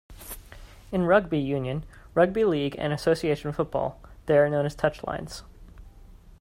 In 0.91 1.03
rugby 1.03 1.37
union, 1.37 1.83
rugby 2.15 2.43
league 2.43 2.75
and 2.79 2.91
association 2.91 3.51
football, 3.51 4.01
they 4.25 4.35
are 4.39 4.49
known 4.49 4.65
as 4.65 4.73
touch-lines. 4.73 5.43